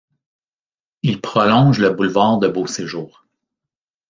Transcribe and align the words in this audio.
Il 1.03 1.21
prolonge 1.21 1.77
le 1.77 1.91
boulevard 1.91 2.39
de 2.39 2.47
Beauséjour. 2.47 3.23